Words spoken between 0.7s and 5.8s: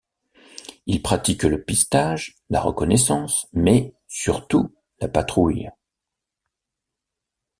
Ils pratiquent le pistage, la reconnaissance, mais surtout la patrouille.